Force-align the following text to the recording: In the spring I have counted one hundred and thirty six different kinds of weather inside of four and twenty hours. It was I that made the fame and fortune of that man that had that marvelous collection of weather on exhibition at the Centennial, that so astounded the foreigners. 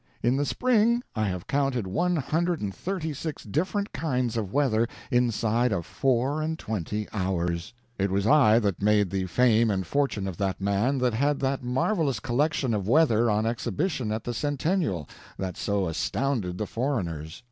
In 0.23 0.35
the 0.35 0.47
spring 0.47 1.03
I 1.15 1.27
have 1.27 1.45
counted 1.45 1.85
one 1.85 2.15
hundred 2.15 2.59
and 2.59 2.73
thirty 2.73 3.13
six 3.13 3.43
different 3.43 3.93
kinds 3.93 4.35
of 4.35 4.51
weather 4.51 4.87
inside 5.11 5.71
of 5.71 5.85
four 5.85 6.41
and 6.41 6.57
twenty 6.57 7.07
hours. 7.13 7.71
It 7.99 8.09
was 8.09 8.25
I 8.25 8.57
that 8.57 8.81
made 8.81 9.11
the 9.11 9.27
fame 9.27 9.69
and 9.69 9.85
fortune 9.85 10.27
of 10.27 10.37
that 10.37 10.59
man 10.59 10.97
that 10.97 11.13
had 11.13 11.39
that 11.41 11.61
marvelous 11.63 12.19
collection 12.19 12.73
of 12.73 12.87
weather 12.87 13.29
on 13.29 13.45
exhibition 13.45 14.11
at 14.11 14.23
the 14.23 14.33
Centennial, 14.33 15.07
that 15.37 15.55
so 15.55 15.87
astounded 15.87 16.57
the 16.57 16.65
foreigners. 16.65 17.39